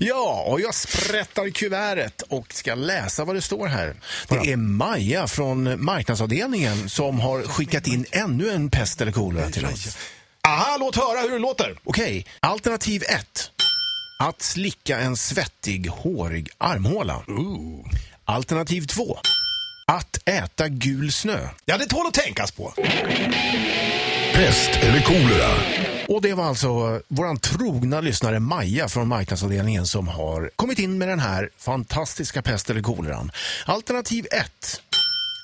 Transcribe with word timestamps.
Ja, 0.00 0.44
och 0.46 0.60
jag 0.60 0.74
sprättar 0.74 1.50
kuvertet 1.50 2.22
och 2.22 2.52
ska 2.52 2.74
läsa 2.74 3.24
vad 3.24 3.34
det 3.34 3.42
står 3.42 3.66
här. 3.66 3.94
Det 4.28 4.52
är 4.52 4.56
Maja 4.56 5.26
från 5.26 5.84
marknadsavdelningen 5.84 6.88
som 6.88 7.20
har 7.20 7.42
skickat 7.42 7.86
in 7.86 8.06
ännu 8.10 8.50
en 8.50 8.70
pest 8.70 9.00
eller 9.00 9.12
kolera 9.12 9.50
till 9.50 9.66
oss. 9.66 9.96
Aha, 10.48 10.76
låt 10.80 10.96
höra 10.96 11.20
hur 11.20 11.30
det 11.30 11.38
låter. 11.38 11.78
Okej, 11.84 12.26
alternativ 12.40 13.02
1. 13.02 13.50
Att 14.18 14.42
slicka 14.42 14.98
en 14.98 15.16
svettig, 15.16 15.86
hårig 15.86 16.48
armhåla. 16.58 17.22
Alternativ 18.24 18.86
2. 18.86 19.18
Att 19.86 20.28
äta 20.28 20.68
gul 20.68 21.12
snö. 21.12 21.48
Ja, 21.64 21.78
det 21.78 21.86
tål 21.86 22.06
att 22.06 22.14
tänkas 22.14 22.50
på. 22.50 22.72
Pest 24.34 24.70
eller 24.82 25.00
kolera? 25.00 25.48
Och 26.08 26.22
det 26.22 26.34
var 26.34 26.44
alltså 26.44 27.00
våran 27.08 27.38
trogna 27.38 28.00
lyssnare 28.00 28.40
Maja 28.40 28.88
från 28.88 29.08
marknadsavdelningen 29.08 29.86
som 29.86 30.08
har 30.08 30.50
kommit 30.56 30.78
in 30.78 30.98
med 30.98 31.08
den 31.08 31.20
här 31.20 31.50
fantastiska 31.58 32.42
pest 32.42 32.70
eller 32.70 32.82
koleran. 32.82 33.30
Alternativ 33.66 34.26
1. 34.30 34.82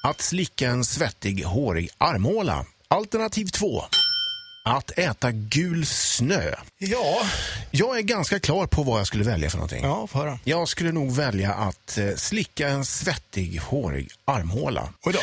Att 0.04 0.20
slicka 0.20 0.68
en 0.68 0.84
svettig, 0.84 1.44
hårig 1.44 1.88
armhåla. 1.98 2.66
Alternativ 2.88 3.46
2. 3.46 3.84
Att 4.64 4.98
äta 4.98 5.30
gul 5.30 5.86
snö. 5.86 6.54
Ja, 6.78 7.22
jag 7.70 7.98
är 7.98 8.02
ganska 8.02 8.40
klar 8.40 8.66
på 8.66 8.82
vad 8.82 9.00
jag 9.00 9.06
skulle 9.06 9.24
välja 9.24 9.50
för 9.50 9.56
någonting. 9.56 9.84
Ja, 9.84 10.06
få 10.06 10.18
höra. 10.18 10.38
Jag 10.44 10.68
skulle 10.68 10.92
nog 10.92 11.12
välja 11.12 11.52
att 11.54 11.98
eh, 11.98 12.14
slicka 12.16 12.68
en 12.68 12.84
svettig, 12.84 13.60
hårig 13.60 14.10
armhåla. 14.24 14.88
Oj 15.02 15.12
då. 15.12 15.20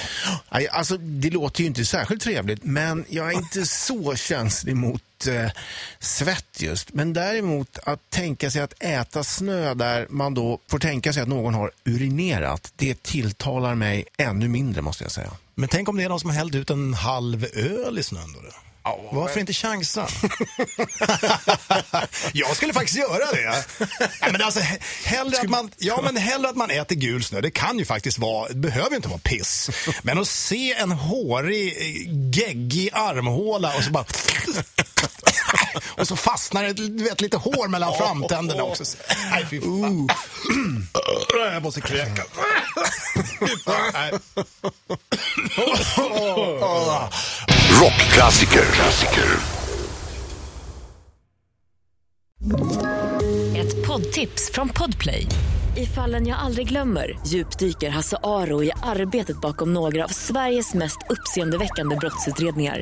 Alltså, 0.72 0.98
det 0.98 1.30
låter 1.30 1.62
ju 1.62 1.68
inte 1.68 1.86
särskilt 1.86 2.22
trevligt, 2.22 2.64
men 2.64 3.06
jag 3.10 3.28
är 3.34 3.38
inte 3.38 3.66
så 3.66 4.16
känslig 4.16 4.76
mot 4.76 5.02
eh, 5.28 5.50
svett 6.00 6.62
just. 6.62 6.94
Men 6.94 7.14
däremot 7.14 7.78
att 7.84 8.10
tänka 8.10 8.52
sig 8.52 8.62
att 8.62 8.84
äta 8.84 9.24
snö 9.24 9.74
där 9.74 10.08
man 10.10 10.34
då 10.34 10.60
får 10.68 10.80
tänka 10.80 11.14
sig 11.14 11.22
att 11.22 11.28
någon 11.30 11.54
har 11.54 11.72
urinerat, 11.86 12.74
det 12.76 13.04
tilltalar 13.04 13.76
mig 13.76 14.06
ännu 14.18 14.48
mindre 14.48 14.82
måste 14.82 15.04
jag 15.04 15.12
säga. 15.12 15.32
Men 15.56 15.70
tänk 15.70 15.90
om 15.90 15.98
det 15.98 16.04
är 16.04 16.10
någon 16.10 16.20
som 16.20 16.30
har 16.30 16.38
hällt 16.38 16.56
ut 16.56 16.70
en 16.70 16.94
halv 16.94 17.46
öl 17.56 18.00
i 18.00 18.04
snön 18.04 18.34
då? 18.34 18.40
Varför 19.12 19.40
inte 19.40 19.54
chansa? 19.54 20.08
jag 22.34 22.56
skulle 22.56 22.74
faktiskt 22.74 22.98
göra 22.98 23.32
det. 23.32 23.64
Ja, 24.22 24.28
men 24.32 24.42
alltså, 24.42 24.60
he- 24.60 24.80
hellre, 25.06 25.40
att 25.40 25.50
man, 25.50 25.72
ja, 25.78 26.02
men 26.04 26.18
hellre 26.18 26.50
att 26.50 26.56
man 26.56 26.70
äter 26.70 26.96
gul 26.96 27.24
snö. 27.24 27.42
Det 27.42 27.52
kan 27.52 27.80
ju 27.80 27.86
faktiskt 27.86 28.18
vara, 28.18 28.48
det 28.50 28.56
behöver 28.56 28.90
ju 28.90 28.96
inte 28.96 29.08
vara 29.08 29.20
piss. 29.20 29.70
Men 30.02 30.18
att 30.18 30.28
se 30.28 30.74
en 30.74 30.92
hårig, 30.92 31.68
eh, 31.68 32.14
geggig 32.34 32.90
armhåla 32.94 33.76
och 33.78 33.84
så 33.84 33.92
bara... 33.92 34.06
Och 35.98 36.08
så 36.08 36.16
fastnar 36.16 36.64
det 36.64 36.74
du 36.74 37.04
vet, 37.04 37.22
lite 37.22 37.38
hår 37.38 37.68
mellan 37.68 37.94
framtänderna 37.94 38.64
också. 38.64 38.84
Nej, 39.32 39.46
fy 39.50 39.62
fan. 39.62 40.10
Jag 41.54 41.64
måste 41.64 41.82
kräkas. 41.82 42.28
Rockklassiker. 47.82 48.66
Klassiker. 48.72 49.40
Ett 53.56 53.88
poddtips 53.88 54.52
från 54.54 54.70
Podplay. 54.70 55.28
I 55.78 55.86
fallen 55.86 56.28
jag 56.28 56.40
aldrig 56.40 56.68
glömmer 56.68 57.20
djupdyker 57.28 57.90
Hasse 57.90 58.18
Aro 58.24 58.64
i 58.64 58.72
arbetet 58.84 59.42
bakom 59.42 59.74
några 59.74 60.04
av 60.04 60.08
Sveriges 60.08 60.74
mest 60.74 60.98
uppseendeväckande 61.10 61.96
brottsutredningar. 61.96 62.82